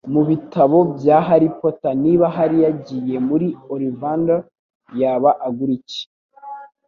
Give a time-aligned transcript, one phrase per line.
[0.13, 4.39] Mubitabo bya Harry Potter Niba Harry yagiye muri Olivander
[5.01, 6.01] Yaba agura iki?